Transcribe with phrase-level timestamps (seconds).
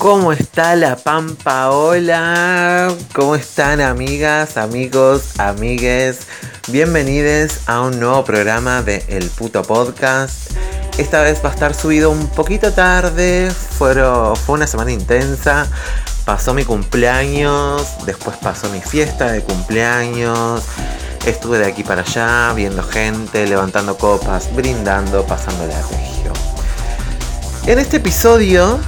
[0.00, 1.70] ¿Cómo está la Pampa?
[1.72, 6.20] Hola, ¿cómo están amigas, amigos, amigues?
[6.68, 10.52] Bienvenidos a un nuevo programa de El Puto Podcast.
[10.96, 13.94] Esta vez va a estar subido un poquito tarde, fue
[14.48, 15.66] una semana intensa.
[16.24, 20.62] Pasó mi cumpleaños, después pasó mi fiesta de cumpleaños.
[21.26, 26.32] Estuve de aquí para allá, viendo gente, levantando copas, brindando, pasando la región.
[27.66, 28.80] En este episodio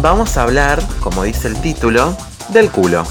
[0.00, 2.16] vamos a hablar, como dice el título,
[2.50, 3.04] del culo.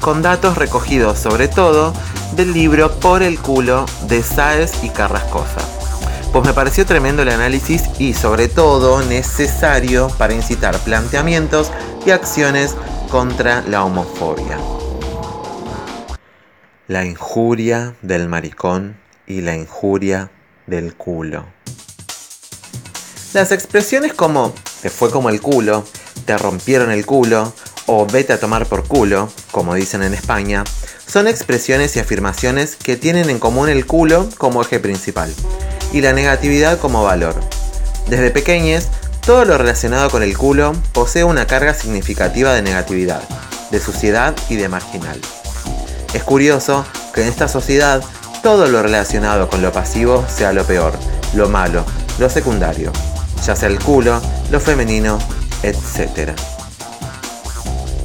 [0.00, 1.92] Con datos recogidos sobre todo
[2.32, 5.60] del libro Por el culo de Sáez y Carrascosa.
[6.32, 11.72] Pues me pareció tremendo el análisis y sobre todo necesario para incitar planteamientos
[12.06, 12.76] y acciones
[13.10, 14.58] contra la homofobia.
[16.86, 20.30] La injuria del maricón y la injuria
[20.66, 21.46] del culo.
[23.32, 25.84] Las expresiones como te fue como el culo,
[26.24, 27.52] te rompieron el culo
[27.86, 30.64] o vete a tomar por culo, como dicen en España,
[31.06, 35.32] son expresiones y afirmaciones que tienen en común el culo como eje principal
[35.92, 37.34] y la negatividad como valor.
[38.08, 38.88] Desde pequeñes,
[39.24, 43.22] todo lo relacionado con el culo posee una carga significativa de negatividad,
[43.70, 45.20] de suciedad y de marginal.
[46.14, 48.02] Es curioso que en esta sociedad
[48.42, 50.92] todo lo relacionado con lo pasivo sea lo peor,
[51.34, 51.84] lo malo,
[52.18, 52.92] lo secundario,
[53.48, 55.18] ya sea el culo, lo femenino,
[55.62, 56.32] etc.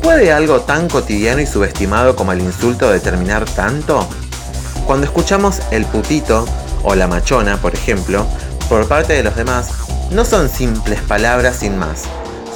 [0.02, 4.08] ¿Puede algo tan cotidiano y subestimado como el insulto determinar tanto?
[4.88, 6.46] Cuando escuchamos el putito
[6.84, 8.26] o la machona, por ejemplo,
[8.70, 9.68] por parte de los demás,
[10.12, 12.04] no son simples palabras sin más.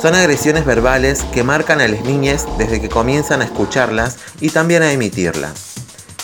[0.02, 4.82] Son agresiones verbales que marcan a las niñas desde que comienzan a escucharlas y también
[4.82, 5.74] a emitirlas.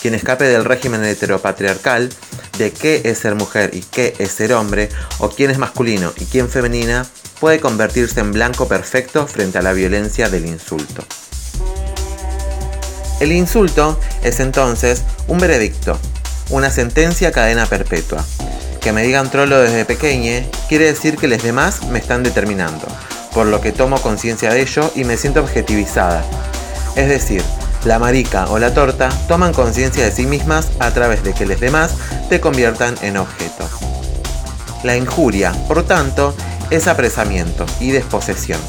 [0.00, 2.08] Quien escape del régimen heteropatriarcal
[2.58, 4.88] de qué es ser mujer y qué es ser hombre,
[5.18, 7.06] o quién es masculino y quién femenina,
[7.40, 11.04] puede convertirse en blanco perfecto frente a la violencia del insulto.
[13.20, 15.98] El insulto es entonces un veredicto,
[16.50, 18.24] una sentencia cadena perpetua.
[18.80, 22.86] Que me digan trolo desde pequeñe quiere decir que los demás me están determinando,
[23.32, 26.24] por lo que tomo conciencia de ello y me siento objetivizada.
[26.96, 27.42] Es decir,
[27.84, 31.60] la marica o la torta toman conciencia de sí mismas a través de que los
[31.60, 31.92] demás
[32.28, 33.68] te conviertan en objeto.
[34.82, 36.34] La injuria, por tanto,
[36.70, 38.60] es apresamiento y desposesión.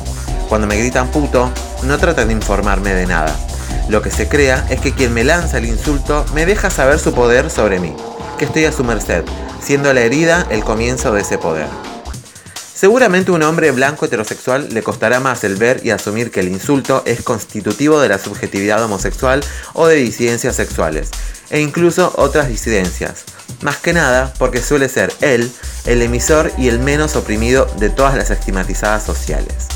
[0.50, 1.50] Cuando me gritan puto,
[1.84, 3.36] no tratan de informarme de nada.
[3.90, 7.14] Lo que se crea es que quien me lanza el insulto me deja saber su
[7.14, 7.94] poder sobre mí,
[8.38, 9.24] que estoy a su merced,
[9.62, 11.68] siendo la herida el comienzo de ese poder.
[12.76, 17.04] Seguramente un hombre blanco heterosexual le costará más el ver y asumir que el insulto
[17.06, 19.42] es constitutivo de la subjetividad homosexual
[19.72, 21.10] o de disidencias sexuales,
[21.50, 23.24] e incluso otras disidencias,
[23.62, 25.50] más que nada porque suele ser él
[25.86, 29.70] el emisor y el menos oprimido de todas las estigmatizadas sociales.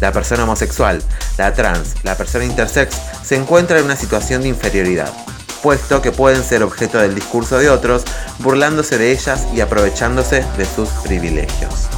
[0.00, 1.02] La persona homosexual,
[1.38, 2.94] la trans, la persona intersex
[3.24, 5.12] se encuentra en una situación de inferioridad,
[5.60, 8.04] puesto que pueden ser objeto del discurso de otros,
[8.38, 11.88] burlándose de ellas y aprovechándose de sus privilegios.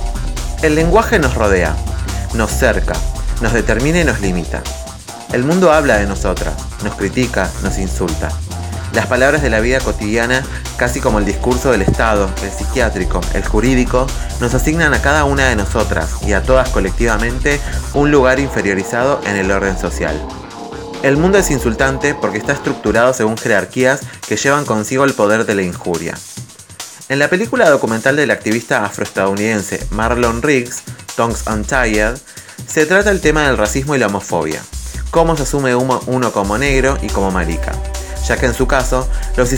[0.62, 1.76] El lenguaje nos rodea,
[2.34, 2.94] nos cerca,
[3.42, 4.62] nos determina y nos limita.
[5.32, 8.30] El mundo habla de nosotras, nos critica, nos insulta.
[8.94, 10.42] Las palabras de la vida cotidiana,
[10.78, 14.06] casi como el discurso del Estado, el psiquiátrico, el jurídico,
[14.40, 17.60] nos asignan a cada una de nosotras y a todas colectivamente
[17.92, 20.18] un lugar inferiorizado en el orden social.
[21.02, 25.54] El mundo es insultante porque está estructurado según jerarquías que llevan consigo el poder de
[25.54, 26.14] la injuria.
[27.08, 30.82] En la película documental del activista afroestadounidense Marlon Riggs,
[31.14, 32.16] Tongues Untied,
[32.66, 34.60] se trata el tema del racismo y la homofobia,
[35.12, 37.70] cómo se asume uno como negro y como marica,
[38.26, 39.52] ya que en su caso los,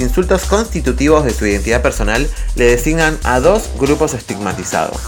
[0.00, 4.98] insultos constitutivos de su identidad personal le designan a dos grupos estigmatizados.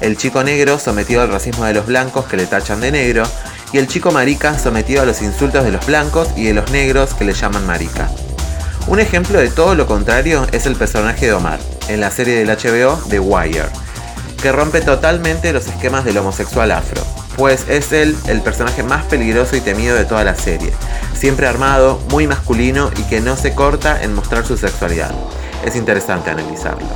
[0.00, 3.22] El chico negro sometido al racismo de los blancos que le tachan de negro
[3.72, 7.14] y el chico marica sometido a los insultos de los blancos y de los negros
[7.14, 8.10] que le llaman marica.
[8.88, 12.48] Un ejemplo de todo lo contrario es el personaje de Omar, en la serie del
[12.48, 13.66] HBO The Wire,
[14.42, 17.00] que rompe totalmente los esquemas del homosexual afro,
[17.36, 20.72] pues es él el personaje más peligroso y temido de toda la serie,
[21.14, 25.12] siempre armado, muy masculino y que no se corta en mostrar su sexualidad.
[25.64, 26.88] Es interesante analizarlo.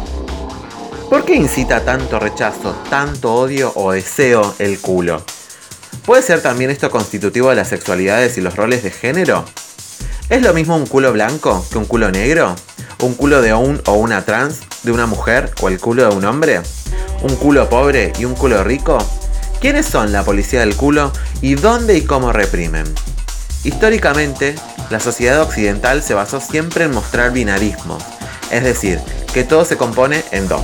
[1.09, 5.23] ¿Por qué incita tanto rechazo, tanto odio o deseo el culo?
[6.05, 9.45] ¿Puede ser también esto constitutivo de las sexualidades y los roles de género?
[10.29, 12.57] ¿Es lo mismo un culo blanco que un culo negro?
[13.01, 16.25] ¿Un culo de un o una trans, de una mujer o el culo de un
[16.25, 16.63] hombre?
[17.23, 18.99] ¿Un culo pobre y un culo rico?
[19.61, 21.13] ¿Quiénes son la policía del culo
[21.43, 22.93] y dónde y cómo reprimen?
[23.63, 24.57] Históricamente,
[24.91, 27.97] la sociedad occidental se basó siempre en mostrar binarismo,
[28.51, 29.01] es decir,
[29.33, 30.63] que todo se compone en dos,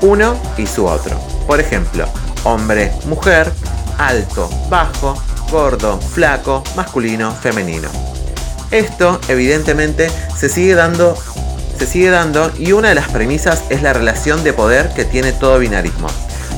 [0.00, 1.16] uno y su otro.
[1.46, 2.08] Por ejemplo,
[2.42, 3.52] hombre, mujer,
[3.98, 5.14] alto, bajo,
[5.52, 7.88] gordo, flaco, masculino, femenino.
[8.70, 11.16] Esto evidentemente se sigue dando
[11.78, 15.32] se sigue dando y una de las premisas es la relación de poder que tiene
[15.32, 16.08] todo binarismo,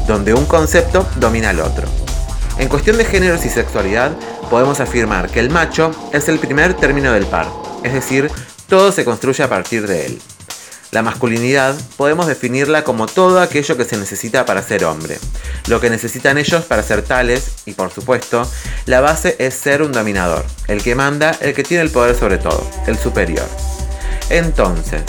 [0.07, 1.89] donde un concepto domina al otro.
[2.59, 4.13] En cuestión de géneros y sexualidad,
[4.49, 7.49] podemos afirmar que el macho es el primer término del par,
[7.83, 8.31] es decir,
[8.69, 10.23] todo se construye a partir de él.
[10.91, 15.19] La masculinidad podemos definirla como todo aquello que se necesita para ser hombre,
[15.67, 18.51] lo que necesitan ellos para ser tales, y por supuesto,
[18.87, 22.39] la base es ser un dominador, el que manda, el que tiene el poder sobre
[22.39, 23.47] todo, el superior.
[24.31, 25.03] Entonces,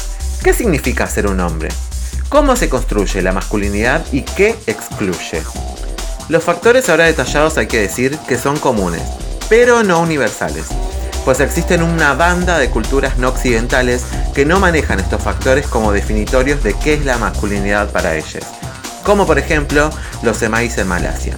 [0.44, 1.70] ¿qué significa ser un hombre?
[2.28, 5.42] ¿Cómo se construye la masculinidad y qué excluye?
[6.28, 9.04] Los factores ahora detallados hay que decir que son comunes,
[9.48, 10.66] pero no universales
[11.30, 14.04] pues existen una banda de culturas no occidentales
[14.34, 18.44] que no manejan estos factores como definitorios de qué es la masculinidad para ellos,
[19.04, 19.92] como por ejemplo
[20.24, 21.38] los semáis en Malasia.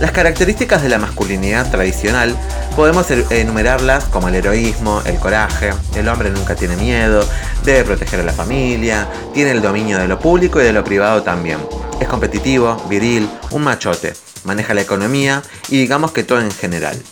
[0.00, 2.36] Las características de la masculinidad tradicional
[2.76, 7.26] podemos er-, enumerarlas como el heroísmo, el coraje, el hombre nunca tiene miedo,
[7.64, 11.22] debe proteger a la familia, tiene el dominio de lo público y de lo privado
[11.22, 11.56] también.
[12.00, 14.12] Es competitivo, viril, un machote,
[14.44, 17.02] maneja la economía y digamos que todo en general.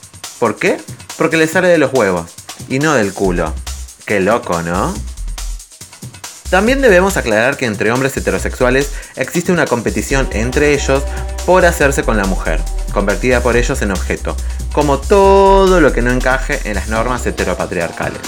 [0.40, 0.80] ¿Por qué?
[1.18, 2.30] Porque le sale de los huevos
[2.70, 3.52] y no del culo.
[4.06, 4.94] Qué loco, ¿no?
[6.48, 11.02] También debemos aclarar que entre hombres heterosexuales existe una competición entre ellos
[11.44, 12.58] por hacerse con la mujer,
[12.94, 14.34] convertida por ellos en objeto,
[14.72, 18.22] como todo lo que no encaje en las normas heteropatriarcales.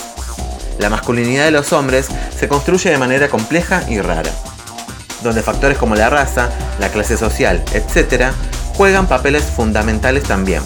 [0.79, 4.31] La masculinidad de los hombres se construye de manera compleja y rara,
[5.23, 8.33] donde factores como la raza, la clase social, etc.,
[8.75, 10.63] juegan papeles fundamentales también,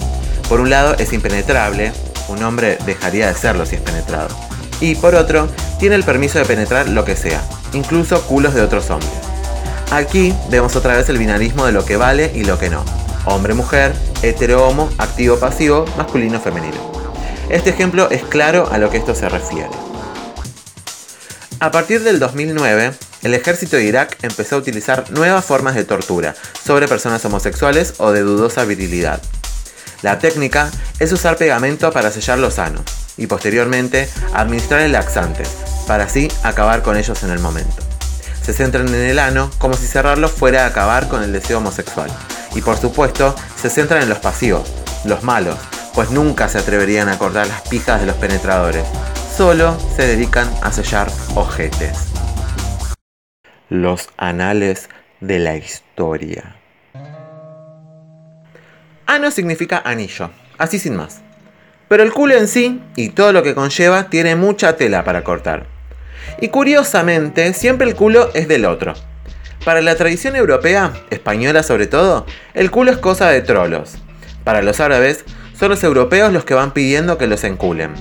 [0.48, 1.92] por un lado es impenetrable,
[2.28, 4.28] un hombre dejaría de serlo si es penetrado.
[4.80, 5.48] Y por otro,
[5.78, 9.10] tiene el permiso de penetrar lo que sea, incluso culos de otros hombres.
[9.90, 12.84] Aquí vemos otra vez el binarismo de lo que vale y lo que no.
[13.24, 16.92] Hombre-mujer, hetero-homo, activo-pasivo, masculino-femenino.
[17.48, 19.70] Este ejemplo es claro a lo que esto se refiere.
[21.58, 26.34] A partir del 2009, el ejército de Irak empezó a utilizar nuevas formas de tortura
[26.64, 29.22] sobre personas homosexuales o de dudosa virilidad,
[30.02, 32.82] la técnica es usar pegamento para sellar los sanos
[33.16, 35.44] y posteriormente administrar el laxante,
[35.86, 37.82] para así acabar con ellos en el momento.
[38.42, 42.10] Se centran en el ano como si cerrarlo fuera a acabar con el deseo homosexual.
[42.54, 44.70] Y por supuesto, se centran en los pasivos,
[45.04, 45.58] los malos,
[45.94, 48.84] pues nunca se atreverían a cortar las pijas de los penetradores.
[49.36, 52.12] Solo se dedican a sellar ojetes.
[53.68, 54.88] Los anales
[55.20, 56.55] de la historia.
[59.06, 61.20] Ano significa anillo, así sin más.
[61.88, 65.66] Pero el culo en sí y todo lo que conlleva tiene mucha tela para cortar.
[66.40, 68.94] Y curiosamente, siempre el culo es del otro.
[69.64, 73.94] Para la tradición europea, española sobre todo, el culo es cosa de trolos.
[74.42, 75.24] Para los árabes,
[75.56, 77.92] son los europeos los que van pidiendo que los enculen.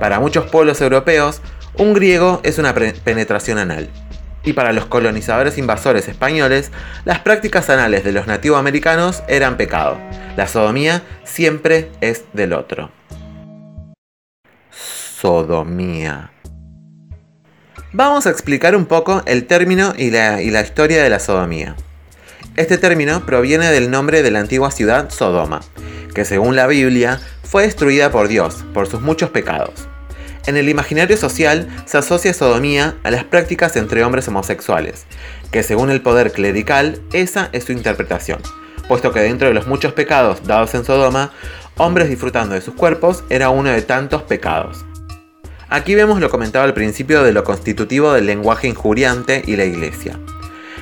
[0.00, 1.42] Para muchos pueblos europeos,
[1.74, 3.90] un griego es una penetración anal
[4.46, 6.70] y para los colonizadores invasores españoles,
[7.04, 9.98] las prácticas anales de los nativoamericanos eran pecado.
[10.36, 12.90] La sodomía siempre es del otro.
[14.70, 16.30] Sodomía.
[17.92, 21.74] Vamos a explicar un poco el término y la, y la historia de la sodomía.
[22.54, 25.60] Este término proviene del nombre de la antigua ciudad Sodoma,
[26.14, 29.88] que según la Biblia fue destruida por Dios por sus muchos pecados.
[30.46, 35.04] En el imaginario social se asocia sodomía a las prácticas entre hombres homosexuales,
[35.50, 38.40] que según el poder clerical, esa es su interpretación,
[38.86, 41.32] puesto que dentro de los muchos pecados dados en Sodoma,
[41.76, 44.84] hombres disfrutando de sus cuerpos era uno de tantos pecados.
[45.68, 50.16] Aquí vemos lo comentado al principio de lo constitutivo del lenguaje injuriante y la iglesia.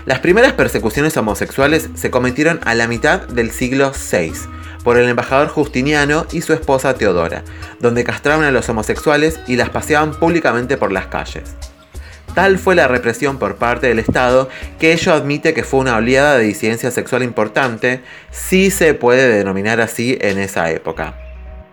[0.05, 4.33] Las primeras persecuciones homosexuales se cometieron a la mitad del siglo VI,
[4.85, 7.43] por el embajador Justiniano y su esposa Teodora,
[7.81, 11.57] donde castraban a los homosexuales y las paseaban públicamente por las calles.
[12.35, 14.49] Tal fue la represión por parte del Estado
[14.79, 19.81] que ello admite que fue una oleada de disidencia sexual importante, si se puede denominar
[19.81, 21.15] así en esa época.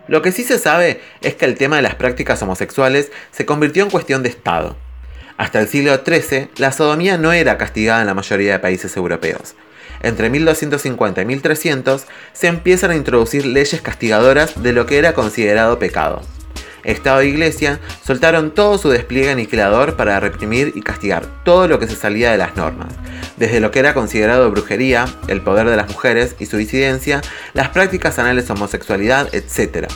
[0.08, 3.84] Lo que sí se sabe es que el tema de las prácticas homosexuales se convirtió
[3.84, 4.78] en cuestión de Estado.
[5.38, 9.56] Hasta el siglo XIII, la sodomía no era castigada en la mayoría de países europeos
[10.04, 15.80] entre 1250 y 1300 se empiezan a introducir leyes castigadoras de lo que era considerado
[15.80, 16.22] pecado.
[16.84, 21.88] Estado e Iglesia soltaron todo su despliegue aniquilador para reprimir y castigar todo lo que
[21.88, 22.94] se salía de las normas,
[23.38, 27.22] desde lo que era considerado brujería, el poder de las mujeres y su disidencia,
[27.54, 29.88] las prácticas anales homosexualidad, etc.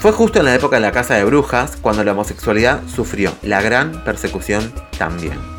[0.00, 3.62] Fue justo en la época de la Casa de Brujas cuando la homosexualidad sufrió la
[3.62, 5.57] gran persecución también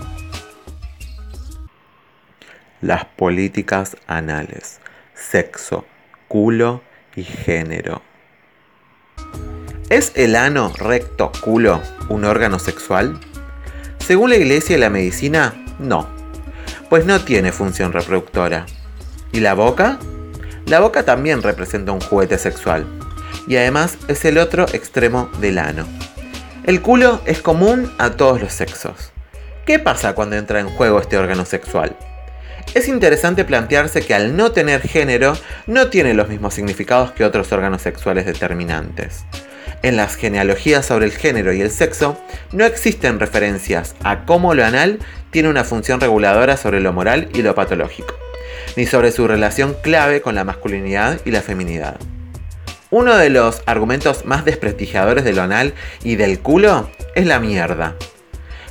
[2.81, 4.79] las políticas anales,
[5.13, 5.85] sexo,
[6.27, 6.81] culo
[7.15, 8.01] y género.
[9.89, 13.19] ¿Es el ano recto culo un órgano sexual?
[13.97, 16.07] Según la iglesia y la medicina, no,
[16.89, 18.65] pues no tiene función reproductora.
[19.31, 19.99] ¿Y la boca?
[20.65, 22.85] La boca también representa un juguete sexual,
[23.47, 25.87] y además es el otro extremo del ano.
[26.63, 29.11] El culo es común a todos los sexos.
[29.65, 31.95] ¿Qué pasa cuando entra en juego este órgano sexual?
[32.75, 35.33] Es interesante plantearse que al no tener género
[35.65, 39.25] no tiene los mismos significados que otros órganos sexuales determinantes.
[39.81, 42.21] En las genealogías sobre el género y el sexo
[42.51, 44.99] no existen referencias a cómo lo anal
[45.31, 48.13] tiene una función reguladora sobre lo moral y lo patológico,
[48.75, 51.97] ni sobre su relación clave con la masculinidad y la feminidad.
[52.91, 55.73] Uno de los argumentos más desprestigiadores de lo anal
[56.03, 57.95] y del culo es la mierda.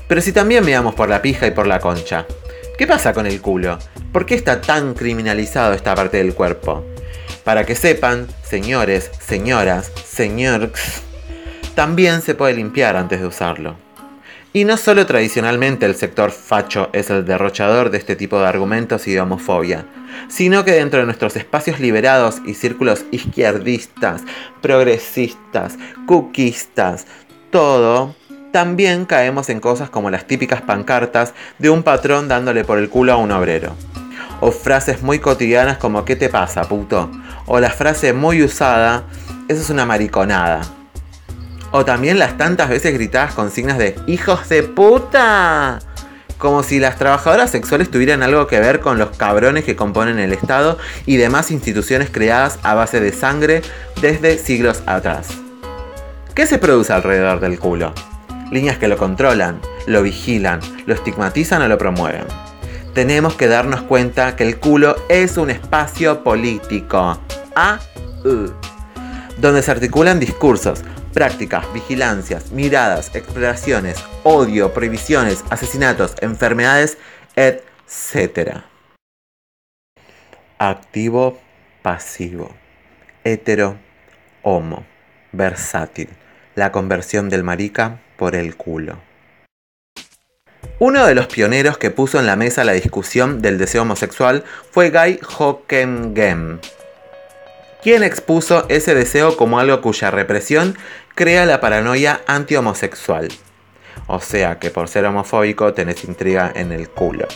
[0.06, 2.26] Pero si también miramos por la pija y por la concha,
[2.78, 3.78] ¿qué pasa con el culo?
[4.12, 6.86] ¿Por qué está tan criminalizado esta parte del cuerpo?
[7.44, 11.02] Para que sepan, señores, señoras, señores,
[11.74, 13.74] también se puede limpiar antes de usarlo.
[14.52, 19.06] Y no solo tradicionalmente el sector facho es el derrochador de este tipo de argumentos
[19.08, 19.84] y de homofobia,
[20.28, 24.22] sino que dentro de nuestros espacios liberados y círculos izquierdistas,
[24.62, 27.06] progresistas, cuquistas,
[27.50, 28.14] todo,
[28.52, 33.12] también caemos en cosas como las típicas pancartas de un patrón dándole por el culo
[33.12, 33.74] a un obrero.
[34.40, 37.10] O frases muy cotidianas como ¿qué te pasa, puto?
[37.46, 39.04] O la frase muy usada,
[39.48, 40.62] eso es una mariconada.
[41.70, 45.80] O también las tantas veces gritadas consignas de ¡Hijos de puta!
[46.38, 50.32] Como si las trabajadoras sexuales tuvieran algo que ver con los cabrones que componen el
[50.32, 53.62] Estado y demás instituciones creadas a base de sangre
[54.00, 55.30] desde siglos atrás.
[56.34, 57.92] ¿Qué se produce alrededor del culo?
[58.50, 62.24] Líneas que lo controlan, lo vigilan, lo estigmatizan o lo promueven.
[62.94, 67.20] Tenemos que darnos cuenta que el culo es un espacio político.
[67.54, 67.78] A,
[68.24, 68.52] -U,
[69.38, 76.96] donde se articulan discursos, prácticas, vigilancias, miradas, exploraciones, odio, prohibiciones, asesinatos, enfermedades,
[77.36, 78.62] etc.
[80.58, 81.38] Activo,
[81.82, 82.54] pasivo,
[83.24, 83.78] hetero,
[84.42, 84.86] homo,
[85.32, 86.08] versátil,
[86.54, 88.98] la conversión del marica por el culo.
[90.80, 94.90] Uno de los pioneros que puso en la mesa la discusión del deseo homosexual fue
[94.90, 96.58] Guy Hockenheim,
[97.82, 100.76] quien expuso ese deseo como algo cuya represión
[101.14, 103.28] crea la paranoia anti-homosexual.
[104.06, 107.26] O sea que por ser homofóbico tenés intriga en el culo.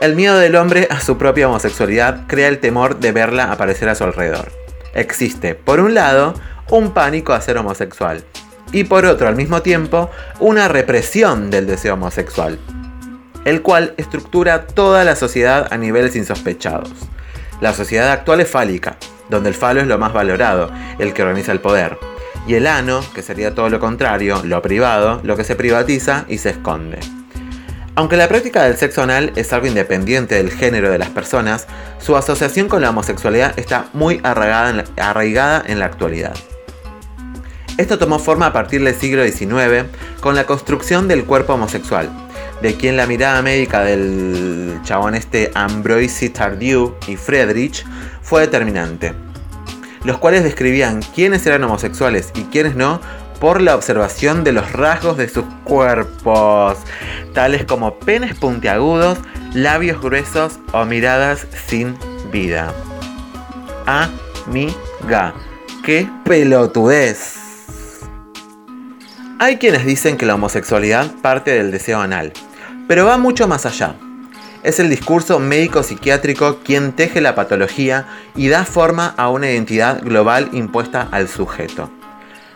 [0.00, 3.94] El miedo del hombre a su propia homosexualidad crea el temor de verla aparecer a
[3.94, 4.50] su alrededor.
[4.94, 6.34] Existe, por un lado,
[6.70, 8.24] un pánico a ser homosexual,
[8.72, 12.58] y por otro, al mismo tiempo, una represión del deseo homosexual,
[13.44, 16.90] el cual estructura toda la sociedad a niveles insospechados.
[17.60, 18.96] La sociedad actual es fálica,
[19.28, 21.98] donde el falo es lo más valorado, el que organiza el poder.
[22.46, 26.38] Y el ano, que sería todo lo contrario, lo privado, lo que se privatiza y
[26.38, 26.98] se esconde.
[27.96, 31.66] Aunque la práctica del sexo anal es algo independiente del género de las personas,
[31.98, 34.70] su asociación con la homosexualidad está muy arraigada
[35.66, 36.34] en la, actualidad.
[37.80, 39.86] Esto tomó forma a partir del siglo XIX
[40.20, 42.10] con la construcción del cuerpo homosexual,
[42.60, 47.86] de quien la mirada médica del chabón este Ambroise Tardieu y Friedrich
[48.20, 49.14] fue determinante,
[50.04, 53.00] los cuales describían quiénes eran homosexuales y quiénes no
[53.40, 56.76] por la observación de los rasgos de sus cuerpos,
[57.32, 59.16] tales como penes puntiagudos,
[59.54, 61.96] labios gruesos o miradas sin
[62.30, 62.74] vida.
[63.86, 65.32] Amiga,
[65.82, 67.39] qué pelotudez.
[69.42, 72.34] Hay quienes dicen que la homosexualidad parte del deseo anal,
[72.86, 73.94] pero va mucho más allá.
[74.62, 78.04] Es el discurso médico-psiquiátrico quien teje la patología
[78.36, 81.90] y da forma a una identidad global impuesta al sujeto.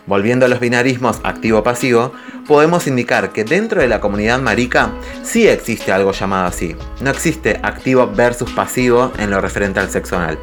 [0.05, 2.13] Volviendo a los binarismos activo-pasivo,
[2.47, 4.91] podemos indicar que dentro de la comunidad marica
[5.23, 6.75] sí existe algo llamado así.
[7.01, 10.37] No existe activo versus pasivo en lo referente al sexo anal.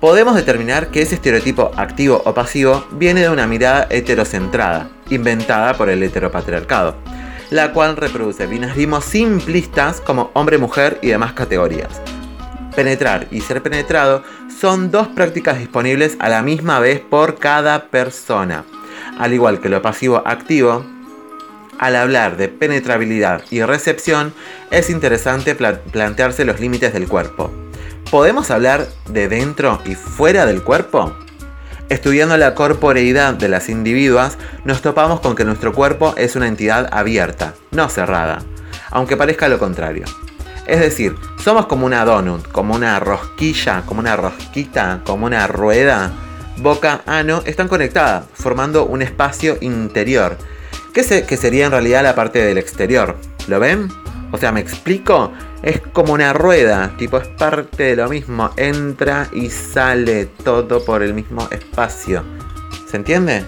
[0.00, 5.88] Podemos determinar que ese estereotipo activo o pasivo viene de una mirada heterocentrada, inventada por
[5.88, 6.96] el heteropatriarcado
[7.50, 12.00] la cual reproduce binarismos simplistas como hombre-mujer y demás categorías.
[12.74, 14.22] Penetrar y ser penetrado
[14.60, 18.64] son dos prácticas disponibles a la misma vez por cada persona.
[19.18, 20.84] Al igual que lo pasivo-activo,
[21.78, 24.32] al hablar de penetrabilidad y recepción,
[24.70, 27.67] es interesante plantearse los límites del cuerpo.
[28.10, 31.14] ¿Podemos hablar de dentro y fuera del cuerpo?
[31.90, 36.88] Estudiando la corporeidad de las individuas, nos topamos con que nuestro cuerpo es una entidad
[36.90, 38.38] abierta, no cerrada,
[38.90, 40.06] aunque parezca lo contrario.
[40.66, 46.10] Es decir, somos como una donut, como una rosquilla, como una rosquita, como una rueda.
[46.56, 50.38] Boca, ano están conectadas, formando un espacio interior,
[50.94, 53.16] que, que sería en realidad la parte del exterior.
[53.48, 53.90] ¿Lo ven?
[54.30, 55.32] O sea, ¿me explico?
[55.62, 61.02] Es como una rueda, tipo es parte de lo mismo, entra y sale todo por
[61.02, 62.24] el mismo espacio.
[62.90, 63.44] ¿Se entiende?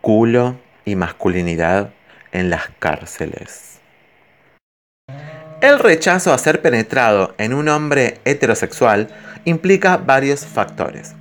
[0.00, 1.92] Culo y masculinidad
[2.32, 3.80] en las cárceles.
[5.60, 9.08] El rechazo a ser penetrado en un hombre heterosexual
[9.44, 11.14] implica varios factores.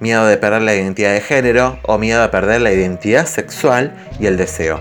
[0.00, 4.26] Miedo de perder la identidad de género o miedo a perder la identidad sexual y
[4.26, 4.80] el deseo.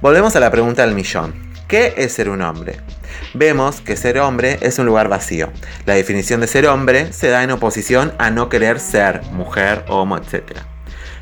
[0.00, 1.49] Volvemos a la pregunta del millón.
[1.70, 2.80] ¿Qué es ser un hombre?
[3.32, 5.50] Vemos que ser hombre es un lugar vacío.
[5.86, 10.16] La definición de ser hombre se da en oposición a no querer ser mujer, homo,
[10.16, 10.58] etc.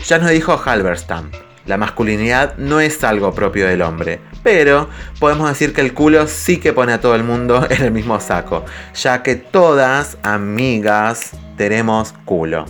[0.06, 1.30] Ya nos dijo Halberstam,
[1.66, 4.88] la masculinidad no es algo propio del hombre, pero
[5.20, 8.18] podemos decir que el culo sí que pone a todo el mundo en el mismo
[8.18, 8.64] saco,
[8.94, 12.64] ya que todas, amigas, tenemos culo.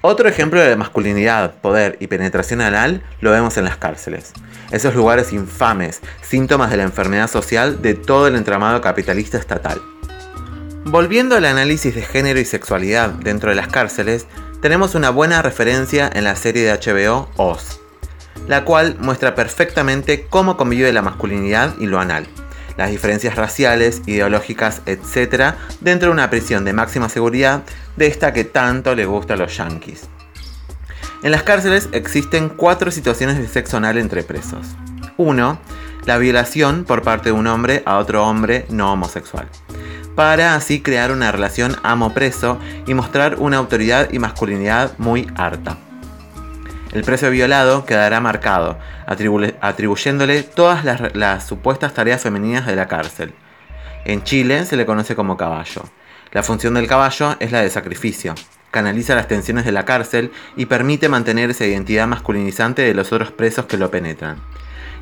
[0.00, 4.32] Otro ejemplo de masculinidad, poder y penetración anal lo vemos en las cárceles.
[4.70, 9.82] Esos lugares infames, síntomas de la enfermedad social de todo el entramado capitalista estatal.
[10.84, 14.26] Volviendo al análisis de género y sexualidad dentro de las cárceles,
[14.62, 17.80] tenemos una buena referencia en la serie de HBO Oz,
[18.46, 22.28] la cual muestra perfectamente cómo convive la masculinidad y lo anal,
[22.78, 25.54] las diferencias raciales, ideológicas, etc.
[25.80, 27.64] dentro de una prisión de máxima seguridad
[27.96, 30.08] de esta que tanto le gusta a los yankees.
[31.22, 34.66] En las cárceles existen cuatro situaciones de sexo anal entre presos.
[35.18, 35.60] 1.
[36.06, 39.48] La violación por parte de un hombre a otro hombre no homosexual
[40.18, 42.58] para así crear una relación amo-preso
[42.88, 45.78] y mostrar una autoridad y masculinidad muy harta.
[46.92, 53.34] El preso violado quedará marcado, atribuyéndole todas las, las supuestas tareas femeninas de la cárcel.
[54.04, 55.82] En Chile se le conoce como caballo.
[56.32, 58.34] La función del caballo es la de sacrificio.
[58.70, 63.32] Canaliza las tensiones de la cárcel y permite mantener esa identidad masculinizante de los otros
[63.32, 64.38] presos que lo penetran.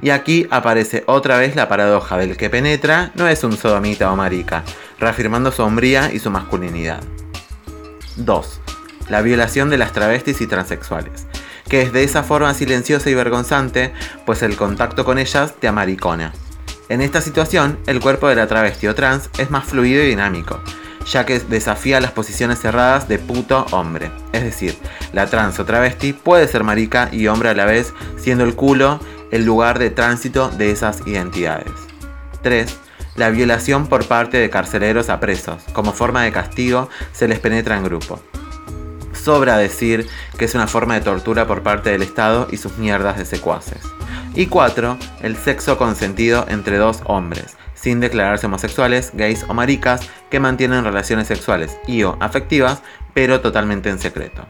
[0.02, 4.16] Y aquí aparece otra vez la paradoja del que penetra no es un sodomita o
[4.16, 4.62] marica,
[4.98, 7.02] reafirmando su hombría y su masculinidad.
[8.16, 8.60] 2.
[9.08, 11.26] La violación de las travestis y transexuales,
[11.68, 13.92] que es de esa forma silenciosa y vergonzante,
[14.24, 16.32] pues el contacto con ellas te amaricona.
[16.88, 20.60] En esta situación, el cuerpo de la travesti o trans es más fluido y dinámico,
[21.10, 24.10] ya que desafía las posiciones cerradas de puto hombre.
[24.32, 24.76] Es decir,
[25.12, 29.00] la trans o travesti puede ser marica y hombre a la vez, siendo el culo
[29.32, 31.72] el lugar de tránsito de esas identidades.
[32.42, 32.78] 3.
[33.16, 35.64] La violación por parte de carceleros a presos.
[35.72, 38.20] Como forma de castigo se les penetra en grupo.
[39.26, 40.06] Sobra decir
[40.38, 43.80] que es una forma de tortura por parte del Estado y sus mierdas de secuaces.
[44.36, 44.96] Y 4.
[45.20, 51.26] El sexo consentido entre dos hombres, sin declararse homosexuales, gays o maricas, que mantienen relaciones
[51.26, 52.82] sexuales y o afectivas,
[53.14, 54.46] pero totalmente en secreto.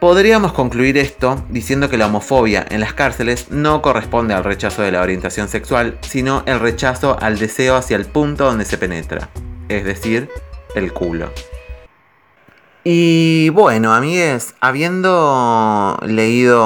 [0.00, 4.92] Podríamos concluir esto diciendo que la homofobia en las cárceles no corresponde al rechazo de
[4.92, 9.28] la orientación sexual, sino el rechazo al deseo hacia el punto donde se penetra,
[9.68, 10.30] es decir,
[10.74, 11.30] el culo.
[12.84, 16.64] Y bueno, amigues, habiendo leído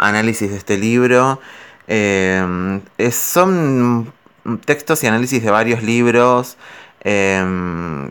[0.00, 1.40] análisis de este libro,
[1.88, 4.12] eh, son
[4.64, 6.56] textos y análisis de varios libros.
[7.04, 8.08] Eh,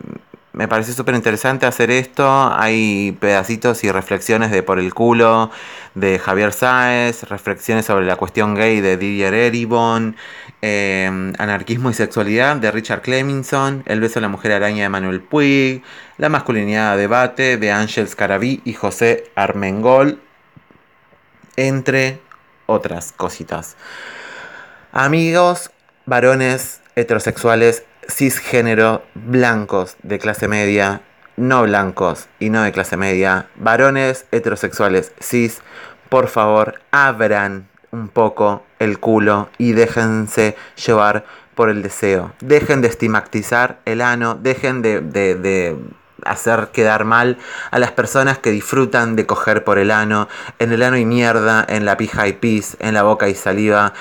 [0.53, 2.51] me parece súper interesante hacer esto.
[2.53, 5.49] Hay pedacitos y reflexiones de Por el culo
[5.95, 10.17] de Javier Sáez, reflexiones sobre la cuestión gay de Didier Eribon,
[10.61, 15.21] em, Anarquismo y sexualidad de Richard Cleminson, El beso de la mujer araña de Manuel
[15.21, 15.83] Puig,
[16.17, 20.21] La masculinidad a debate de Ángel Carabí y José Armengol,
[21.55, 22.19] entre
[22.65, 23.77] otras cositas.
[24.91, 25.71] Amigos,
[26.05, 31.01] varones heterosexuales cisgénero, blancos de clase media,
[31.37, 35.61] no blancos y no de clase media, varones heterosexuales cis,
[36.09, 42.33] por favor, abran un poco el culo y déjense llevar por el deseo.
[42.41, 45.77] Dejen de estigmatizar el ano, dejen de, de
[46.23, 47.37] hacer quedar mal
[47.71, 50.27] a las personas que disfrutan de coger por el ano.
[50.59, 53.93] En el ano y mierda, en la pija y pis, en la boca y saliva.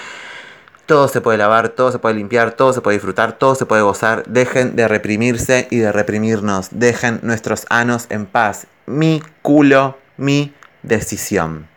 [0.90, 3.80] Todo se puede lavar, todo se puede limpiar, todo se puede disfrutar, todo se puede
[3.80, 4.24] gozar.
[4.26, 6.70] Dejen de reprimirse y de reprimirnos.
[6.72, 8.66] Dejen nuestros anos en paz.
[8.86, 11.68] Mi culo, mi decisión.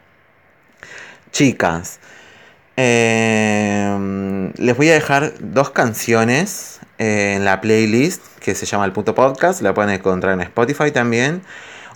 [1.32, 2.00] Chicas,
[2.76, 9.14] em, les voy a dejar dos canciones en la playlist que se llama El Punto
[9.14, 9.62] Podcast.
[9.62, 11.44] La pueden encontrar en Spotify también.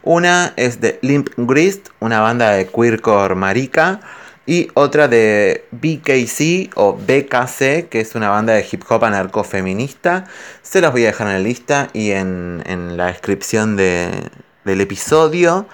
[0.03, 4.01] Una es de Limp Grist, una banda de queercore marica
[4.49, 10.23] Y otra de BKC o BKC, que es una banda de hip hop anarcofeminista.
[10.61, 12.63] Se los voy a dejar en la lista y en,
[12.95, 14.31] la descripción del
[14.81, 15.67] episodio.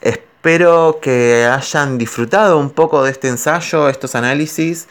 [0.00, 4.86] Espero que hayan disfrutado un poco de este ensayo, estos análisis.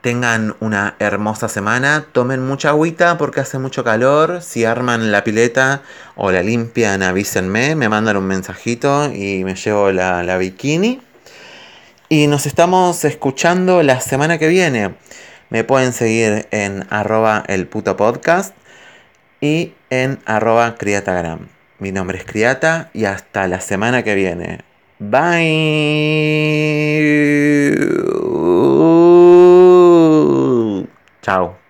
[0.00, 4.42] Tengan una hermosa semana, tomen mucha agüita porque hace mucho calor.
[4.42, 5.82] Si arman la pileta
[6.16, 11.02] o la limpian, avísenme, me mandan un mensajito y me llevo la, la bikini.
[12.10, 14.94] Y nos estamos escuchando la semana que viene.
[15.50, 18.54] Me pueden seguir en arroba el puto podcast
[19.42, 21.48] y en arroba criatagram.
[21.78, 24.60] Mi nombre es Criata y hasta la semana que viene.
[24.98, 25.28] Bye.
[31.20, 31.67] Chao.